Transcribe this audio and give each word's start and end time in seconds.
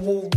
Oh. 0.00 0.30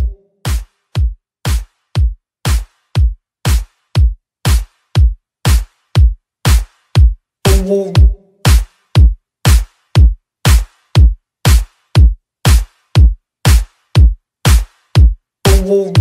Whoa. 15.64 16.01